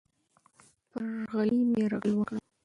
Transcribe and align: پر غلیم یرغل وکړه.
پر 0.89 1.03
غلیم 1.31 1.69
یرغل 1.79 2.11
وکړه. 2.15 2.39